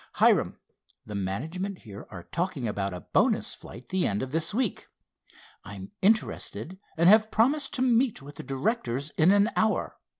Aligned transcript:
"Hiram, 0.13 0.57
the 1.05 1.13
management 1.13 1.83
here 1.83 2.07
are 2.09 2.23
talking 2.23 2.67
about 2.67 2.91
a 2.91 3.01
bonus 3.13 3.53
flight 3.53 3.89
the 3.89 4.07
end 4.07 4.23
of 4.23 4.31
this 4.31 4.51
week. 4.51 4.87
I'm 5.63 5.91
interested 6.01 6.79
and 6.97 7.07
have 7.07 7.29
promised 7.29 7.75
to 7.75 7.83
meet 7.83 8.19
with 8.19 8.37
the 8.37 8.43
directors 8.43 9.11
in 9.11 9.29
an 9.31 9.51
hour. 9.55 9.97